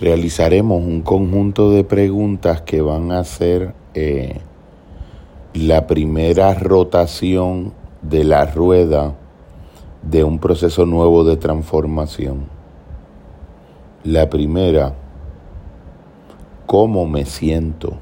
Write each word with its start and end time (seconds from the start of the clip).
realizaremos 0.00 0.82
un 0.82 1.02
conjunto 1.02 1.70
de 1.70 1.84
preguntas 1.84 2.60
que 2.60 2.82
van 2.82 3.12
a 3.12 3.24
ser 3.24 3.74
eh, 3.94 4.40
la 5.54 5.86
primera 5.86 6.52
rotación 6.54 7.72
de 8.02 8.24
la 8.24 8.44
rueda 8.44 9.14
de 10.02 10.22
un 10.22 10.38
proceso 10.38 10.84
nuevo 10.84 11.24
de 11.24 11.36
transformación. 11.36 12.44
La 14.04 14.28
primera, 14.28 14.94
¿cómo 16.66 17.06
me 17.06 17.24
siento? 17.24 17.94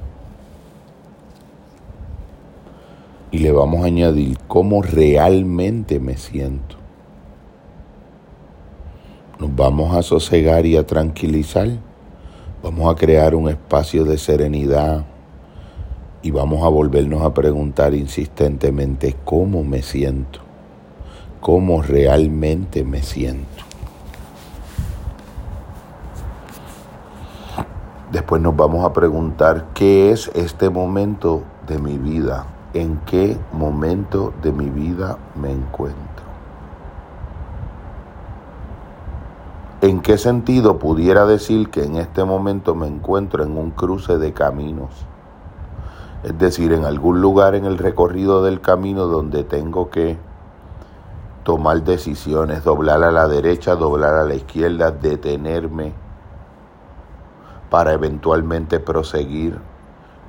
Y 3.30 3.38
le 3.38 3.52
vamos 3.52 3.82
a 3.82 3.86
añadir 3.86 4.38
cómo 4.48 4.82
realmente 4.82 6.00
me 6.00 6.16
siento. 6.16 6.83
Nos 9.44 9.54
vamos 9.56 9.94
a 9.94 10.02
sosegar 10.02 10.64
y 10.64 10.74
a 10.78 10.86
tranquilizar. 10.86 11.68
Vamos 12.62 12.90
a 12.90 12.96
crear 12.96 13.34
un 13.34 13.50
espacio 13.50 14.06
de 14.06 14.16
serenidad 14.16 15.04
y 16.22 16.30
vamos 16.30 16.64
a 16.64 16.68
volvernos 16.68 17.20
a 17.20 17.34
preguntar 17.34 17.92
insistentemente 17.92 19.14
cómo 19.22 19.62
me 19.62 19.82
siento, 19.82 20.38
cómo 21.42 21.82
realmente 21.82 22.84
me 22.84 23.02
siento. 23.02 23.64
Después 28.12 28.40
nos 28.40 28.56
vamos 28.56 28.82
a 28.82 28.94
preguntar 28.94 29.66
qué 29.74 30.10
es 30.10 30.30
este 30.34 30.70
momento 30.70 31.42
de 31.68 31.78
mi 31.78 31.98
vida, 31.98 32.46
en 32.72 32.96
qué 33.04 33.36
momento 33.52 34.32
de 34.42 34.52
mi 34.52 34.70
vida 34.70 35.18
me 35.34 35.52
encuentro. 35.52 36.13
¿En 39.84 40.00
qué 40.00 40.16
sentido 40.16 40.78
pudiera 40.78 41.26
decir 41.26 41.68
que 41.68 41.84
en 41.84 41.96
este 41.96 42.24
momento 42.24 42.74
me 42.74 42.86
encuentro 42.86 43.44
en 43.44 43.54
un 43.58 43.70
cruce 43.70 44.16
de 44.16 44.32
caminos? 44.32 44.88
Es 46.22 46.38
decir, 46.38 46.72
en 46.72 46.86
algún 46.86 47.20
lugar 47.20 47.54
en 47.54 47.66
el 47.66 47.76
recorrido 47.76 48.42
del 48.42 48.62
camino 48.62 49.04
donde 49.04 49.44
tengo 49.44 49.90
que 49.90 50.16
tomar 51.42 51.82
decisiones, 51.82 52.64
doblar 52.64 53.04
a 53.04 53.10
la 53.10 53.28
derecha, 53.28 53.74
doblar 53.74 54.14
a 54.14 54.24
la 54.24 54.34
izquierda, 54.34 54.90
detenerme 54.90 55.92
para 57.68 57.92
eventualmente 57.92 58.80
proseguir 58.80 59.58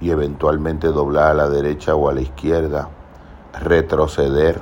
y 0.02 0.09
eventualmente 0.09 0.88
doblar 0.90 1.31
a 1.31 1.34
la 1.34 1.47
derecha 1.47 1.95
o 1.95 2.09
a 2.09 2.14
la 2.14 2.19
izquierda, 2.19 2.90
retroceder, 3.64 4.59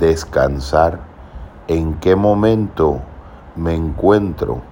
descansar. 0.00 0.98
¿En 1.68 1.94
qué 2.00 2.16
momento 2.16 3.00
me 3.56 3.74
encuentro, 3.74 4.62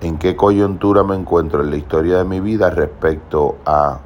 en 0.00 0.18
qué 0.18 0.36
coyuntura 0.36 1.02
me 1.02 1.14
encuentro 1.14 1.62
en 1.62 1.70
la 1.70 1.76
historia 1.76 2.18
de 2.18 2.24
mi 2.24 2.40
vida 2.40 2.70
respecto 2.70 3.56
a 3.64 4.00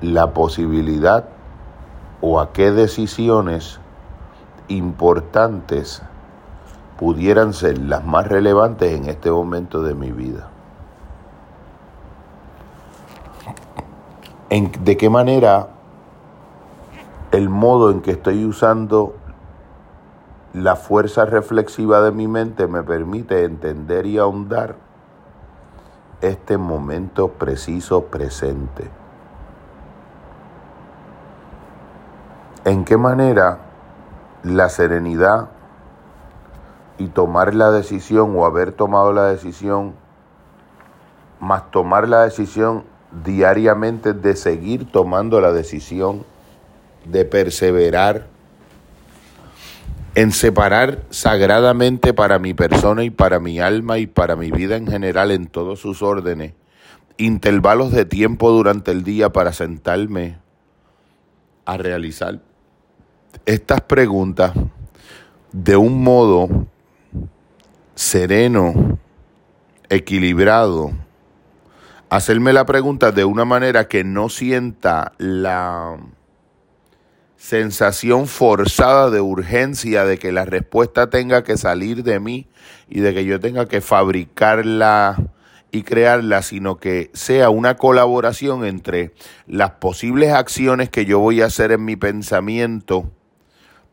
la 0.00 0.32
posibilidad 0.32 1.24
o 2.20 2.40
a 2.40 2.52
qué 2.52 2.70
decisiones 2.70 3.80
importantes 4.68 6.02
pudieran 6.98 7.52
ser 7.52 7.78
las 7.78 8.04
más 8.04 8.26
relevantes 8.28 8.92
en 8.92 9.06
este 9.06 9.30
momento 9.30 9.82
de 9.82 9.94
mi 9.94 10.10
vida. 10.10 10.48
En, 14.50 14.72
¿De 14.84 14.96
qué 14.96 15.10
manera 15.10 15.68
el 17.32 17.48
modo 17.48 17.90
en 17.90 18.00
que 18.00 18.12
estoy 18.12 18.44
usando 18.44 19.14
la 20.52 20.76
fuerza 20.76 21.24
reflexiva 21.24 22.00
de 22.00 22.10
mi 22.10 22.26
mente 22.26 22.66
me 22.66 22.82
permite 22.82 23.44
entender 23.44 24.06
y 24.06 24.18
ahondar 24.18 24.76
este 26.20 26.58
momento 26.58 27.28
preciso 27.28 28.04
presente. 28.04 28.90
¿En 32.64 32.84
qué 32.84 32.96
manera 32.96 33.58
la 34.42 34.68
serenidad 34.68 35.48
y 36.98 37.08
tomar 37.08 37.54
la 37.54 37.70
decisión 37.70 38.34
o 38.36 38.44
haber 38.44 38.72
tomado 38.72 39.12
la 39.12 39.26
decisión, 39.26 39.94
más 41.40 41.70
tomar 41.70 42.08
la 42.08 42.22
decisión 42.22 42.84
diariamente 43.24 44.12
de 44.12 44.34
seguir 44.36 44.90
tomando 44.90 45.40
la 45.40 45.52
decisión, 45.52 46.24
de 47.04 47.24
perseverar, 47.24 48.26
en 50.18 50.32
separar 50.32 51.04
sagradamente 51.10 52.12
para 52.12 52.40
mi 52.40 52.52
persona 52.52 53.04
y 53.04 53.10
para 53.10 53.38
mi 53.38 53.60
alma 53.60 53.98
y 53.98 54.08
para 54.08 54.34
mi 54.34 54.50
vida 54.50 54.74
en 54.74 54.88
general 54.88 55.30
en 55.30 55.46
todos 55.46 55.78
sus 55.78 56.02
órdenes, 56.02 56.54
intervalos 57.18 57.92
de 57.92 58.04
tiempo 58.04 58.50
durante 58.50 58.90
el 58.90 59.04
día 59.04 59.30
para 59.30 59.52
sentarme 59.52 60.38
a 61.64 61.76
realizar 61.76 62.40
estas 63.46 63.80
preguntas 63.82 64.54
de 65.52 65.76
un 65.76 66.02
modo 66.02 66.66
sereno, 67.94 68.98
equilibrado, 69.88 70.90
hacerme 72.10 72.52
la 72.52 72.66
pregunta 72.66 73.12
de 73.12 73.24
una 73.24 73.44
manera 73.44 73.86
que 73.86 74.02
no 74.02 74.28
sienta 74.30 75.12
la 75.18 75.96
sensación 77.38 78.26
forzada 78.26 79.10
de 79.10 79.20
urgencia 79.20 80.04
de 80.04 80.18
que 80.18 80.32
la 80.32 80.44
respuesta 80.44 81.08
tenga 81.08 81.44
que 81.44 81.56
salir 81.56 82.02
de 82.02 82.18
mí 82.18 82.48
y 82.88 83.00
de 83.00 83.14
que 83.14 83.24
yo 83.24 83.38
tenga 83.38 83.66
que 83.66 83.80
fabricarla 83.80 85.16
y 85.70 85.84
crearla, 85.84 86.42
sino 86.42 86.78
que 86.78 87.10
sea 87.14 87.50
una 87.50 87.76
colaboración 87.76 88.64
entre 88.64 89.12
las 89.46 89.72
posibles 89.72 90.32
acciones 90.32 90.90
que 90.90 91.04
yo 91.04 91.20
voy 91.20 91.40
a 91.40 91.46
hacer 91.46 91.70
en 91.70 91.84
mi 91.84 91.94
pensamiento 91.94 93.08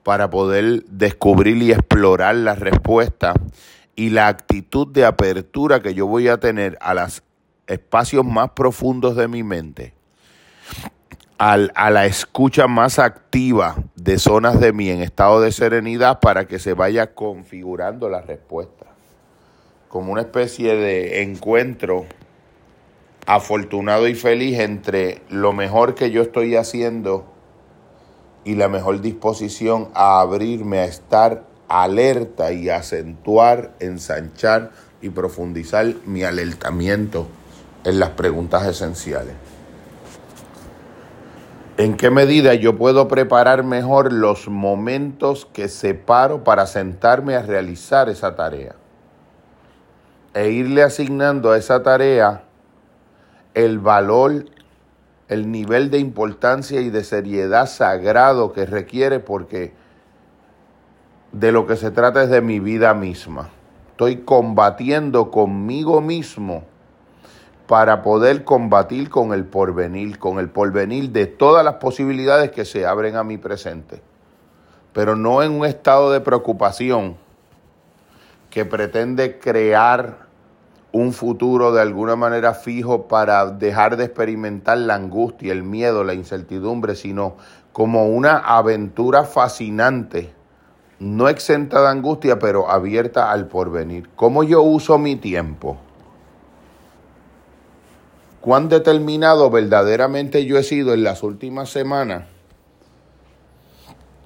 para 0.04 0.30
poder 0.30 0.84
descubrir 0.86 1.62
y 1.62 1.72
explorar 1.72 2.36
la 2.36 2.56
respuesta 2.56 3.34
y 3.96 4.10
la 4.10 4.28
actitud 4.28 4.88
de 4.88 5.06
apertura 5.06 5.82
que 5.82 5.94
yo 5.94 6.08
voy 6.08 6.30
a 6.30 6.40
tener 6.40 6.78
a 6.82 6.96
los 6.96 7.22
espacios 7.68 8.26
más 8.26 8.52
profundos 8.52 9.16
de 9.16 9.28
mi 9.28 9.44
mente 9.44 9.94
a 11.38 11.90
la 11.90 12.06
escucha 12.06 12.68
más 12.68 12.98
activa 12.98 13.76
de 13.96 14.20
zonas 14.20 14.60
de 14.60 14.72
mí 14.72 14.90
en 14.90 15.02
estado 15.02 15.42
de 15.42 15.52
serenidad 15.52 16.20
para 16.22 16.48
que 16.48 16.60
se 16.60 16.74
vaya 16.74 17.14
configurando 17.14 18.10
la 18.10 18.22
respuesta. 18.22 18.86
Como 19.90 20.14
una 20.14 20.22
especie 20.22 20.76
de 20.76 21.24
encuentro 21.24 22.06
afortunado 23.26 24.08
y 24.08 24.16
feliz 24.16 24.60
entre 24.60 25.22
lo 25.30 25.52
mejor 25.52 25.96
que 25.96 26.12
yo 26.12 26.22
estoy 26.22 26.56
haciendo 26.56 27.26
y 28.44 28.56
la 28.56 28.70
mejor 28.70 29.02
disposición 29.02 29.90
a 29.94 30.22
abrirme, 30.22 30.80
a 30.80 30.86
estar 30.86 31.44
alerta 31.68 32.54
y 32.54 32.70
acentuar, 32.70 33.74
ensanchar 33.80 34.72
y 35.02 35.10
profundizar 35.10 35.86
mi 36.06 36.24
alertamiento 36.24 37.28
en 37.84 38.00
las 38.00 38.12
preguntas 38.12 38.66
esenciales. 38.68 39.34
¿En 41.78 41.98
qué 41.98 42.10
medida 42.10 42.54
yo 42.54 42.78
puedo 42.78 43.10
preparar 43.10 43.66
mejor 43.66 44.14
los 44.14 44.48
momentos 44.48 45.46
que 45.46 45.68
separo 45.68 46.46
para 46.46 46.68
sentarme 46.68 47.36
a 47.36 47.42
realizar 47.42 48.08
esa 48.08 48.34
tarea? 48.34 48.76
E 50.34 50.52
irle 50.52 50.84
asignando 50.84 51.52
a 51.52 51.58
esa 51.58 51.84
tarea 51.84 52.44
el 53.56 53.80
valor, 53.80 54.46
el 55.28 55.52
nivel 55.52 55.92
de 55.92 56.00
importancia 56.00 56.80
y 56.80 56.90
de 56.90 57.04
seriedad 57.04 57.66
sagrado 57.68 58.54
que 58.54 58.66
requiere 58.66 59.20
porque 59.20 59.74
de 61.34 61.52
lo 61.52 61.68
que 61.68 61.76
se 61.76 61.92
trata 61.92 62.24
es 62.24 62.30
de 62.30 62.42
mi 62.42 62.62
vida 62.62 62.94
misma. 62.94 63.50
Estoy 63.92 64.22
combatiendo 64.22 65.30
conmigo 65.30 66.00
mismo 66.00 66.64
para 67.68 68.02
poder 68.04 68.44
combatir 68.44 69.10
con 69.10 69.34
el 69.34 69.46
porvenir, 69.46 70.20
con 70.20 70.40
el 70.40 70.50
porvenir 70.50 71.10
de 71.12 71.26
todas 71.26 71.66
las 71.66 71.76
posibilidades 71.76 72.52
que 72.52 72.66
se 72.66 72.86
abren 72.86 73.16
a 73.16 73.24
mi 73.24 73.38
presente, 73.38 74.02
pero 74.94 75.16
no 75.16 75.42
en 75.42 75.52
un 75.52 75.66
estado 75.66 76.12
de 76.12 76.22
preocupación 76.22 77.18
que 78.50 78.66
pretende 78.66 79.40
crear 79.40 80.26
un 80.92 81.12
futuro 81.12 81.74
de 81.74 81.82
alguna 81.82 82.16
manera 82.16 82.54
fijo 82.54 83.08
para 83.08 83.48
dejar 83.48 83.98
de 83.98 84.06
experimentar 84.06 84.78
la 84.78 84.96
angustia, 84.96 85.52
el 85.52 85.64
miedo, 85.64 86.06
la 86.06 86.14
incertidumbre, 86.14 86.96
sino 86.96 87.36
como 87.74 88.08
una 88.08 88.38
aventura 88.38 89.26
fascinante, 89.26 90.34
no 91.00 91.28
exenta 91.28 91.82
de 91.82 91.90
angustia, 91.90 92.40
pero 92.40 92.72
abierta 92.72 93.32
al 93.32 93.48
porvenir. 93.48 94.10
¿Cómo 94.16 94.44
yo 94.44 94.62
uso 94.62 94.98
mi 94.98 95.18
tiempo? 95.18 95.78
Cuán 98.46 98.70
determinado 98.70 99.50
verdaderamente 99.50 100.46
yo 100.46 100.60
he 100.60 100.64
sido 100.64 100.94
en 100.94 101.04
las 101.04 101.24
últimas 101.24 101.72
semanas 101.72 102.26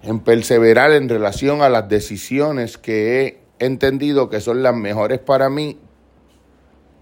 en 0.04 0.20
perseverar 0.20 0.92
en 0.92 1.08
relación 1.08 1.62
a 1.62 1.70
las 1.70 1.88
decisiones 1.88 2.78
que 2.78 3.42
he 3.60 3.66
entendido 3.66 4.30
que 4.30 4.42
son 4.42 4.62
las 4.62 4.76
mejores 4.76 5.20
para 5.20 5.50
mí 5.50 5.80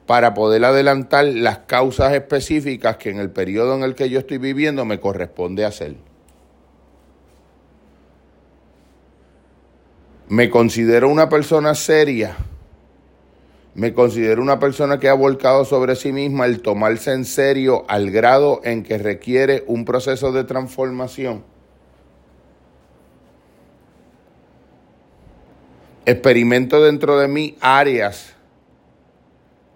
para 0.06 0.36
poder 0.36 0.64
adelantar 0.64 1.26
las 1.26 1.58
causas 1.66 2.14
específicas 2.14 2.98
que 2.98 3.10
en 3.10 3.18
el 3.18 3.32
periodo 3.32 3.74
en 3.74 3.82
el 3.82 3.96
que 3.96 4.12
yo 4.12 4.20
estoy 4.20 4.38
viviendo 4.38 4.86
me 4.86 5.00
corresponde 5.00 5.66
hacer. 5.66 5.96
Me 10.30 10.52
considero 10.52 11.10
una 11.10 11.30
persona 11.30 11.74
seria. 11.74 12.38
Me 13.78 13.94
considero 13.94 14.42
una 14.42 14.58
persona 14.60 14.98
que 14.98 15.08
ha 15.08 15.14
volcado 15.14 15.64
sobre 15.64 15.96
sí 15.96 16.12
misma 16.12 16.48
el 16.48 16.64
tomarse 16.64 17.14
en 17.14 17.26
serio 17.26 17.86
al 17.88 18.10
grado 18.10 18.60
en 18.64 18.82
que 18.82 18.98
requiere 18.98 19.64
un 19.68 19.86
proceso 19.86 20.32
de 20.32 20.46
transformación. 20.46 21.44
Experimento 26.08 26.84
dentro 26.84 27.20
de 27.20 27.28
mí 27.28 27.56
áreas 27.62 28.34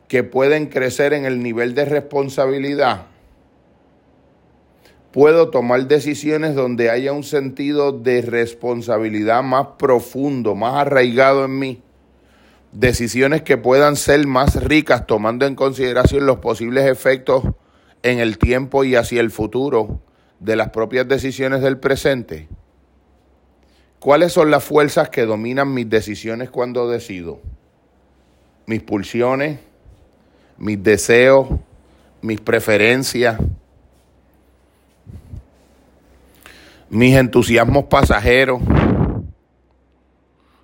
que 0.07 0.24
pueden 0.24 0.65
crecer 0.65 1.13
en 1.13 1.25
el 1.25 1.44
nivel 1.44 1.75
de 1.75 1.86
responsabilidad. 1.86 3.06
Puedo 5.12 5.51
tomar 5.51 5.88
decisiones 5.88 6.56
donde 6.56 6.89
haya 6.89 7.13
un 7.13 7.24
sentido 7.24 7.92
de 7.92 8.24
responsabilidad 8.24 9.44
más 9.44 9.68
profundo, 9.77 10.56
más 10.56 10.88
arraigado 10.88 11.45
en 11.45 11.59
mí. 11.59 11.83
Decisiones 12.71 13.41
que 13.41 13.57
puedan 13.57 13.95
ser 13.95 14.25
más 14.27 14.63
ricas 14.63 15.06
tomando 15.06 15.45
en 15.45 15.56
consideración 15.56 16.25
los 16.25 16.39
posibles 16.39 16.89
efectos 16.89 17.44
en 18.03 18.19
el 18.19 18.38
tiempo 18.38 18.83
y 18.83 18.95
hacia 18.95 19.21
el 19.21 19.29
futuro 19.29 20.00
de 20.39 20.56
las 20.56 20.69
propias 20.69 21.07
decisiones 21.07 21.62
del 21.62 21.77
presente. 21.77 22.47
¿Cuáles 24.00 24.33
son 24.33 24.50
las 24.50 24.63
fuerzas 24.63 25.09
que 25.09 25.25
dominan 25.25 25.73
mis 25.73 25.89
decisiones 25.89 26.50
cuando 26.50 26.89
decido? 26.89 27.39
Mis 28.65 28.81
pulsiones, 28.81 29.59
mis 30.57 30.81
deseos, 30.81 31.47
mis 32.21 32.39
preferencias, 32.39 33.38
mis 36.89 37.15
entusiasmos 37.15 37.85
pasajeros, 37.85 38.62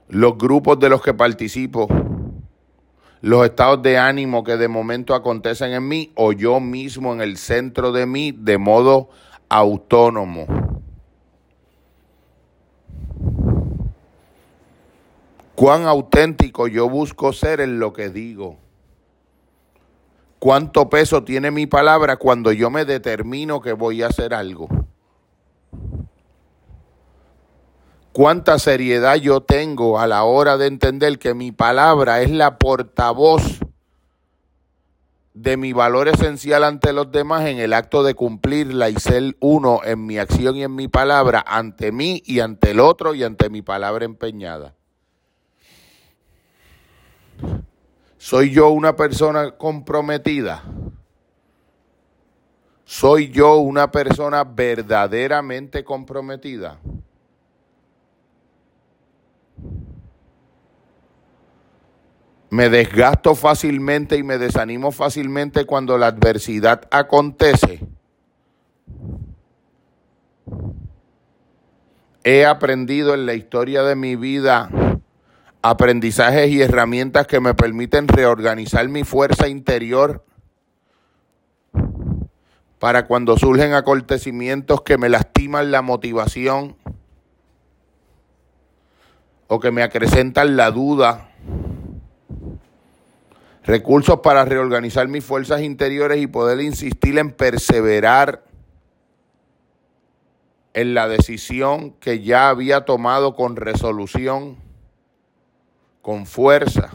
los 0.09 0.37
grupos 0.37 0.79
de 0.79 0.89
los 0.89 1.01
que 1.01 1.13
participo, 1.13 1.87
los 3.21 3.45
estados 3.45 3.81
de 3.81 3.97
ánimo 3.97 4.43
que 4.43 4.57
de 4.57 4.67
momento 4.67 5.15
acontecen 5.15 5.73
en 5.73 5.87
mí 5.87 6.11
o 6.15 6.31
yo 6.31 6.59
mismo 6.59 7.13
en 7.13 7.21
el 7.21 7.37
centro 7.37 7.91
de 7.91 8.05
mí 8.05 8.31
de 8.31 8.57
modo 8.57 9.09
autónomo. 9.49 10.67
cuán 15.57 15.87
auténtico 15.87 16.67
yo 16.67 16.87
busco 16.87 17.33
ser 17.33 17.61
en 17.61 17.79
lo 17.79 17.91
que 17.91 18.09
digo. 18.09 18.57
Cuánto 20.37 20.87
peso 20.87 21.23
tiene 21.23 21.49
mi 21.49 21.65
palabra 21.65 22.17
cuando 22.17 22.51
yo 22.51 22.69
me 22.69 22.85
determino 22.85 23.59
que 23.59 23.73
voy 23.73 24.03
a 24.03 24.07
hacer 24.07 24.35
algo. 24.35 24.67
Cuánta 28.17 28.57
seriedad 28.57 29.17
yo 29.17 29.41
tengo 29.41 29.99
a 29.99 30.07
la 30.07 30.23
hora 30.23 30.57
de 30.57 30.65
entender 30.65 31.19
que 31.19 31.35
mi 31.35 31.51
palabra 31.51 32.23
es 32.23 32.31
la 32.31 32.57
portavoz 32.57 33.59
de 35.35 35.55
mi 35.55 35.71
valor 35.71 36.07
esencial 36.07 36.63
ante 36.63 36.93
los 36.93 37.11
demás 37.11 37.45
en 37.45 37.59
el 37.59 37.73
acto 37.73 38.01
de 38.01 38.15
cumplirla 38.15 38.89
y 38.89 38.95
ser 38.95 39.35
uno 39.39 39.81
en 39.83 40.03
mi 40.07 40.17
acción 40.17 40.55
y 40.55 40.63
en 40.63 40.73
mi 40.73 40.87
palabra 40.87 41.45
ante 41.45 41.91
mí 41.91 42.23
y 42.25 42.39
ante 42.39 42.71
el 42.71 42.79
otro 42.79 43.13
y 43.13 43.23
ante 43.23 43.51
mi 43.51 43.61
palabra 43.61 44.05
empeñada. 44.05 44.73
¿Soy 48.17 48.49
yo 48.49 48.69
una 48.69 48.95
persona 48.95 49.51
comprometida? 49.51 50.63
¿Soy 52.83 53.29
yo 53.29 53.57
una 53.57 53.91
persona 53.91 54.43
verdaderamente 54.43 55.83
comprometida? 55.83 56.79
Me 62.49 62.69
desgasto 62.69 63.35
fácilmente 63.35 64.17
y 64.17 64.23
me 64.23 64.37
desanimo 64.37 64.91
fácilmente 64.91 65.65
cuando 65.65 65.97
la 65.97 66.07
adversidad 66.07 66.87
acontece. 66.91 67.85
He 72.23 72.45
aprendido 72.45 73.13
en 73.13 73.25
la 73.25 73.33
historia 73.33 73.83
de 73.83 73.95
mi 73.95 74.15
vida 74.15 74.69
aprendizajes 75.61 76.49
y 76.49 76.61
herramientas 76.61 77.27
que 77.27 77.39
me 77.39 77.53
permiten 77.53 78.07
reorganizar 78.07 78.87
mi 78.87 79.03
fuerza 79.03 79.47
interior 79.47 80.23
para 82.79 83.07
cuando 83.07 83.37
surgen 83.37 83.73
acontecimientos 83.73 84.81
que 84.81 84.97
me 84.97 85.09
lastiman 85.09 85.71
la 85.71 85.81
motivación 85.81 86.77
o 89.47 89.59
que 89.59 89.71
me 89.71 89.83
acrecentan 89.83 90.55
la 90.55 90.71
duda. 90.71 91.31
Recursos 93.63 94.19
para 94.21 94.45
reorganizar 94.45 95.07
mis 95.07 95.25
fuerzas 95.25 95.61
interiores 95.61 96.21
y 96.21 96.27
poder 96.27 96.61
insistir 96.61 97.17
en 97.17 97.31
perseverar 97.31 98.43
en 100.73 100.93
la 100.93 101.07
decisión 101.07 101.91
que 101.99 102.21
ya 102.21 102.49
había 102.49 102.85
tomado 102.85 103.35
con 103.35 103.55
resolución 103.55 104.57
con 106.03 106.25
fuerza, 106.25 106.91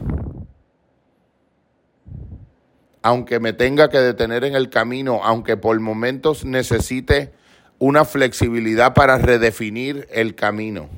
aunque 3.03 3.39
me 3.39 3.53
tenga 3.53 3.89
que 3.89 3.99
detener 3.99 4.45
en 4.45 4.55
el 4.55 4.69
camino, 4.69 5.19
aunque 5.23 5.57
por 5.57 5.79
momentos 5.79 6.45
necesite 6.45 7.33
una 7.77 8.05
flexibilidad 8.05 8.93
para 8.93 9.17
redefinir 9.17 10.07
el 10.11 10.33
camino, 10.33 10.89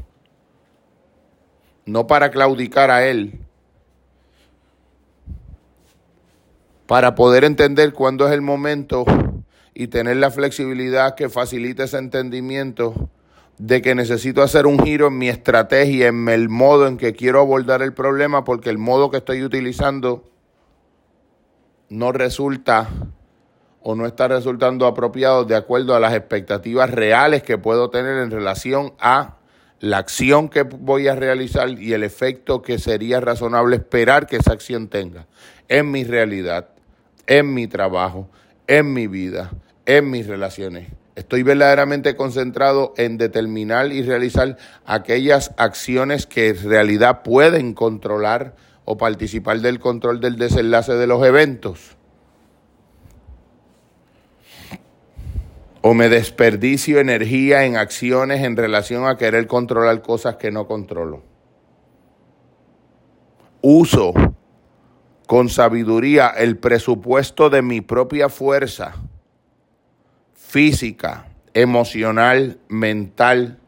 no 1.86 2.08
para 2.08 2.32
claudicar 2.32 2.92
a 2.92 3.06
él, 3.06 3.40
para 6.88 7.16
poder 7.16 7.44
entender 7.44 7.94
cuándo 7.94 8.28
es 8.28 8.34
el 8.34 8.42
momento 8.42 9.06
y 9.74 9.88
tener 9.88 10.18
la 10.18 10.32
flexibilidad 10.32 11.16
que 11.16 11.30
facilite 11.30 11.84
ese 11.84 11.98
entendimiento 11.98 13.10
de 13.58 13.82
que 13.82 13.96
necesito 13.96 14.42
hacer 14.42 14.66
un 14.66 14.80
giro 14.80 15.08
en 15.08 15.18
mi 15.18 15.30
estrategia, 15.30 16.08
en 16.08 16.28
el 16.28 16.50
modo 16.50 16.88
en 16.88 16.98
que 16.98 17.14
quiero 17.14 17.40
abordar 17.40 17.82
el 17.82 17.94
problema, 17.94 18.44
porque 18.44 18.70
el 18.70 18.78
modo 18.78 19.10
que 19.10 19.18
estoy 19.18 19.44
utilizando 19.44 20.24
no 21.90 22.12
resulta 22.12 22.90
o 23.82 23.96
no 23.96 24.06
está 24.06 24.28
resultando 24.28 24.88
apropiado 24.88 25.46
de 25.46 25.56
acuerdo 25.56 25.96
a 25.96 26.00
las 26.00 26.14
expectativas 26.14 26.90
reales 26.90 27.44
que 27.44 27.58
puedo 27.58 27.90
tener 27.90 28.18
en 28.18 28.32
relación 28.32 28.94
a 29.00 29.38
la 29.86 30.00
acción 30.00 30.50
que 30.50 30.64
voy 30.64 31.08
a 31.08 31.16
realizar 31.16 31.70
y 31.70 31.94
el 31.94 32.02
efecto 32.02 32.64
que 32.64 32.80
sería 32.80 33.22
razonable 33.22 33.76
esperar 33.76 34.26
que 34.26 34.38
esa 34.38 34.52
acción 34.52 34.88
tenga 34.88 35.28
en 35.68 35.92
mi 35.92 36.04
realidad, 36.04 36.70
en 37.28 37.54
mi 37.54 37.68
trabajo, 37.68 38.28
en 38.66 38.94
mi 38.94 39.06
vida, 39.06 39.52
en 39.86 40.10
mis 40.10 40.26
relaciones. 40.26 40.88
Estoy 41.16 41.44
verdaderamente 41.44 42.16
concentrado 42.16 42.96
en 42.98 43.20
determinar 43.20 43.92
y 43.92 44.02
realizar 44.02 44.58
aquellas 44.88 45.52
acciones 45.58 46.26
que 46.26 46.50
en 46.50 46.68
realidad 46.68 47.22
pueden 47.22 47.76
controlar 47.76 48.56
o 48.86 48.98
participar 48.98 49.60
del 49.60 49.80
control 49.80 50.20
del 50.20 50.38
desenlace 50.38 50.94
de 50.94 51.06
los 51.06 51.24
eventos. 51.24 51.96
O 55.88 55.94
me 55.94 56.10
desperdicio 56.10 57.00
energía 57.00 57.64
en 57.66 57.78
acciones 57.78 58.44
en 58.44 58.58
relación 58.58 59.06
a 59.06 59.18
querer 59.18 59.46
controlar 59.46 60.02
cosas 60.02 60.38
que 60.38 60.50
no 60.50 60.66
controlo. 60.66 61.22
Uso 63.62 64.12
con 65.28 65.48
sabiduría 65.48 66.30
el 66.30 66.58
presupuesto 66.58 67.52
de 67.52 67.62
mi 67.62 67.82
propia 67.82 68.30
fuerza 68.30 68.96
física, 70.34 71.28
emocional, 71.54 72.58
mental, 72.68 73.60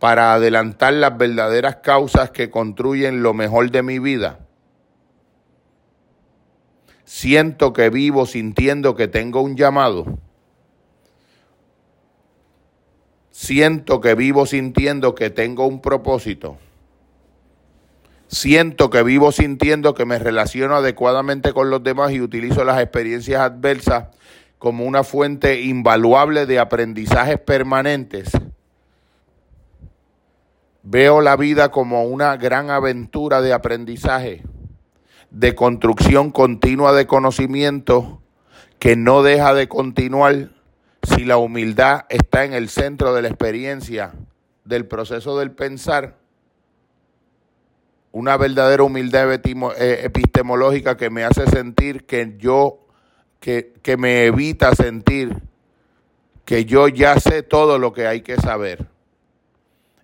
para 0.00 0.34
adelantar 0.34 0.94
las 0.94 1.16
verdaderas 1.16 1.76
causas 1.76 2.32
que 2.32 2.50
construyen 2.50 3.22
lo 3.22 3.34
mejor 3.34 3.70
de 3.70 3.84
mi 3.84 4.00
vida. 4.00 4.40
Siento 7.04 7.72
que 7.72 7.88
vivo 7.88 8.26
sintiendo 8.26 8.96
que 8.96 9.06
tengo 9.06 9.42
un 9.42 9.54
llamado. 9.56 10.18
Siento 13.42 14.00
que 14.00 14.14
vivo 14.14 14.46
sintiendo 14.46 15.16
que 15.16 15.28
tengo 15.28 15.66
un 15.66 15.80
propósito. 15.80 16.58
Siento 18.28 18.88
que 18.88 19.02
vivo 19.02 19.32
sintiendo 19.32 19.94
que 19.94 20.04
me 20.04 20.20
relaciono 20.20 20.76
adecuadamente 20.76 21.52
con 21.52 21.68
los 21.68 21.82
demás 21.82 22.12
y 22.12 22.20
utilizo 22.20 22.62
las 22.62 22.80
experiencias 22.80 23.40
adversas 23.40 24.10
como 24.58 24.84
una 24.84 25.02
fuente 25.02 25.60
invaluable 25.60 26.46
de 26.46 26.60
aprendizajes 26.60 27.40
permanentes. 27.40 28.30
Veo 30.84 31.20
la 31.20 31.34
vida 31.34 31.72
como 31.72 32.04
una 32.04 32.36
gran 32.36 32.70
aventura 32.70 33.42
de 33.42 33.52
aprendizaje. 33.52 34.44
de 35.32 35.56
construcción 35.56 36.30
continua 36.30 36.92
de 36.92 37.08
conocimiento 37.08 38.22
que 38.78 38.94
no 38.94 39.24
deja 39.24 39.52
de 39.52 39.66
continuar 39.66 40.50
si 41.22 41.28
la 41.28 41.36
humildad 41.36 42.04
está 42.08 42.44
en 42.44 42.52
el 42.52 42.68
centro 42.68 43.14
de 43.14 43.22
la 43.22 43.28
experiencia 43.28 44.12
del 44.64 44.86
proceso 44.86 45.38
del 45.38 45.52
pensar, 45.52 46.16
una 48.10 48.36
verdadera 48.36 48.82
humildad 48.82 49.32
eh, 49.32 50.00
epistemológica 50.02 50.96
que 50.96 51.10
me 51.10 51.22
hace 51.22 51.46
sentir 51.46 52.06
que 52.06 52.34
yo, 52.38 52.88
que, 53.38 53.72
que 53.82 53.96
me 53.96 54.24
evita 54.24 54.74
sentir 54.74 55.36
que 56.44 56.64
yo 56.64 56.88
ya 56.88 57.20
sé 57.20 57.44
todo 57.44 57.78
lo 57.78 57.92
que 57.92 58.08
hay 58.08 58.22
que 58.22 58.34
saber, 58.38 58.88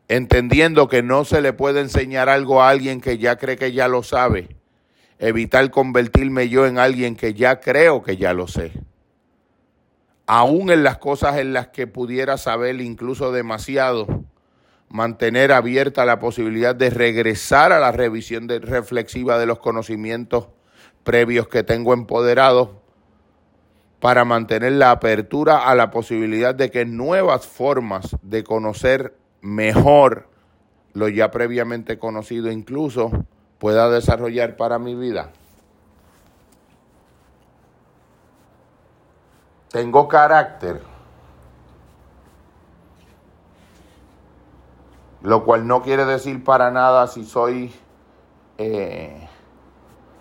entendiendo 0.06 0.87
que 0.87 1.02
no 1.02 1.25
se 1.25 1.40
le 1.40 1.52
puede 1.52 1.80
enseñar 1.80 2.28
algo 2.28 2.62
a 2.62 2.68
alguien 2.68 3.00
que 3.00 3.18
ya 3.18 3.34
cree 3.38 3.56
que 3.56 3.72
ya 3.72 3.88
lo 3.88 4.04
sabe, 4.04 4.54
evitar 5.18 5.68
convertirme 5.72 6.48
yo 6.48 6.64
en 6.64 6.78
alguien 6.78 7.16
que 7.16 7.34
ya 7.34 7.58
creo 7.58 8.04
que 8.04 8.16
ya 8.16 8.34
lo 8.34 8.46
sé. 8.46 8.70
Aún 10.30 10.70
en 10.70 10.85
las 10.85 10.99
cosas 10.99 11.38
en 11.38 11.54
las 11.54 11.68
que 11.68 11.87
pudiera 11.87 12.37
saber 12.37 12.82
incluso 12.82 13.32
demasiado, 13.32 14.06
mantener 14.90 15.52
abierta 15.52 16.04
la 16.04 16.20
posibilidad 16.20 16.75
de 16.75 16.90
regresar 16.90 17.73
a 17.73 17.80
la 17.80 17.92
revisión 17.92 18.47
reflexiva 18.47 19.38
de 19.38 19.47
los 19.47 19.58
conocimientos 19.58 20.49
previos 21.02 21.49
que 21.49 21.62
tengo 21.62 21.94
empoderados 21.94 22.73
para 24.00 24.26
mantener 24.26 24.73
la 24.73 24.90
apertura 24.90 25.66
a 25.66 25.75
la 25.75 25.90
posibilidad 25.90 26.54
de 26.54 26.70
que 26.70 26.85
nuevas 26.85 27.47
formas 27.47 28.14
de 28.20 28.44
conocer 28.44 29.16
mejor 29.40 30.28
lo 30.92 31.08
ya 31.08 31.30
previamente 31.30 31.99
conocido 31.99 32.50
incluso 32.50 33.11
pueda 33.58 33.88
desarrollar 33.88 34.56
para 34.56 34.78
mi 34.78 34.94
vida. 34.94 35.32
Tengo 39.70 40.08
carácter, 40.08 40.80
lo 45.20 45.44
cual 45.44 45.66
no 45.66 45.82
quiere 45.82 46.06
decir 46.06 46.42
para 46.42 46.70
nada 46.70 47.06
si 47.06 47.26
soy 47.26 47.75
eh, 48.56 49.28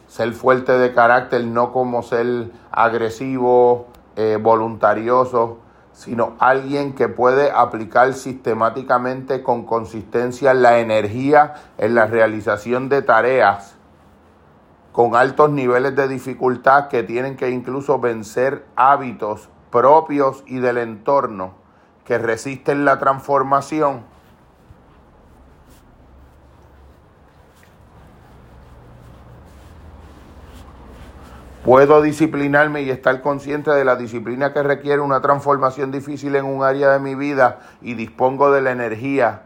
ser 0.08 0.34
fuerte 0.34 0.74
de 0.74 0.94
carácter, 0.94 1.46
no 1.46 1.72
como 1.72 2.04
ser 2.04 2.52
agresivo, 2.72 3.88
eh, 4.18 4.38
voluntarioso, 4.42 5.60
sino 5.94 6.36
alguien 6.40 6.94
que 6.94 7.08
puede 7.08 7.50
aplicar 7.50 8.14
sistemáticamente 8.16 9.44
con 9.44 9.64
consistencia 9.66 10.54
la 10.54 10.80
energía 10.80 11.54
en 11.78 11.96
la 11.96 12.06
realización 12.06 12.90
de 12.90 13.02
tareas 13.02 13.77
con 14.98 15.16
altos 15.16 15.52
niveles 15.52 15.96
de 15.96 16.08
dificultad 16.08 16.88
que 16.88 17.04
tienen 17.04 17.36
que 17.36 17.52
incluso 17.52 18.00
vencer 18.00 18.66
hábitos 18.76 19.48
propios 19.70 20.44
y 20.48 20.58
del 20.58 20.80
entorno 20.80 21.54
que 22.04 22.18
resisten 22.18 22.84
la 22.84 22.98
transformación. 22.98 24.02
Puedo 31.64 32.02
disciplinarme 32.02 32.82
y 32.82 32.90
estar 32.90 33.22
consciente 33.22 33.70
de 33.70 33.86
la 33.86 33.98
disciplina 33.98 34.52
que 34.52 34.64
requiere 34.64 35.00
una 35.00 35.22
transformación 35.22 35.92
difícil 35.92 36.36
en 36.36 36.46
un 36.46 36.64
área 36.64 36.90
de 36.90 36.98
mi 36.98 37.14
vida 37.14 37.60
y 37.84 37.94
dispongo 37.94 38.52
de 38.52 38.64
la 38.64 38.72
energía 38.72 39.44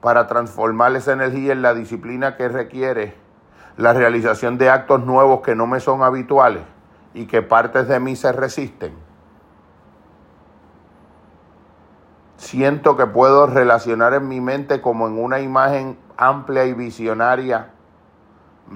para 0.00 0.26
transformar 0.28 0.96
esa 0.96 1.12
energía 1.12 1.52
en 1.52 1.60
la 1.60 1.74
disciplina 1.74 2.38
que 2.38 2.48
requiere 2.48 3.27
la 3.78 3.92
realización 3.92 4.58
de 4.58 4.68
actos 4.70 5.06
nuevos 5.06 5.40
que 5.40 5.54
no 5.54 5.68
me 5.68 5.78
son 5.78 6.02
habituales 6.02 6.64
y 7.14 7.26
que 7.26 7.42
partes 7.42 7.86
de 7.86 8.00
mí 8.00 8.16
se 8.16 8.32
resisten. 8.32 8.92
Siento 12.36 12.96
que 12.96 13.06
puedo 13.06 13.46
relacionar 13.46 14.14
en 14.14 14.26
mi 14.26 14.40
mente 14.40 14.80
como 14.80 15.06
en 15.06 15.16
una 15.16 15.38
imagen 15.38 15.96
amplia 16.16 16.66
y 16.66 16.74
visionaria 16.74 17.70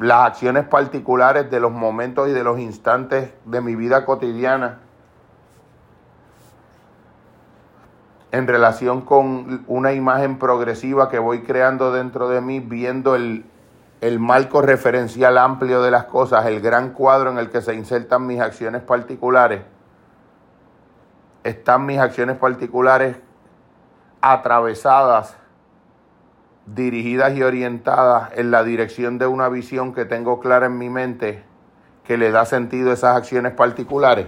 las 0.00 0.28
acciones 0.28 0.68
particulares 0.68 1.50
de 1.50 1.58
los 1.58 1.72
momentos 1.72 2.28
y 2.28 2.32
de 2.32 2.44
los 2.44 2.60
instantes 2.60 3.34
de 3.44 3.60
mi 3.60 3.74
vida 3.74 4.04
cotidiana 4.04 4.78
en 8.30 8.46
relación 8.46 9.00
con 9.00 9.64
una 9.66 9.92
imagen 9.92 10.38
progresiva 10.38 11.10
que 11.10 11.18
voy 11.18 11.42
creando 11.42 11.92
dentro 11.92 12.28
de 12.28 12.40
mí, 12.40 12.60
viendo 12.60 13.14
el, 13.14 13.44
el 14.02 14.18
marco 14.18 14.62
referencial 14.62 15.38
amplio 15.38 15.80
de 15.80 15.92
las 15.92 16.06
cosas, 16.06 16.44
el 16.46 16.60
gran 16.60 16.90
cuadro 16.92 17.30
en 17.30 17.38
el 17.38 17.50
que 17.50 17.62
se 17.62 17.72
insertan 17.72 18.26
mis 18.26 18.40
acciones 18.40 18.82
particulares, 18.82 19.62
están 21.44 21.86
mis 21.86 21.98
acciones 21.98 22.36
particulares 22.36 23.16
atravesadas 24.20 25.36
dirigidas 26.66 27.36
y 27.36 27.44
orientadas 27.44 28.30
en 28.34 28.50
la 28.50 28.64
dirección 28.64 29.18
de 29.18 29.28
una 29.28 29.48
visión 29.48 29.94
que 29.94 30.04
tengo 30.04 30.40
clara 30.40 30.66
en 30.66 30.78
mi 30.78 30.90
mente 30.90 31.44
que 32.04 32.16
le 32.16 32.32
da 32.32 32.44
sentido 32.44 32.90
a 32.90 32.94
esas 32.94 33.16
acciones 33.16 33.52
particulares. 33.52 34.26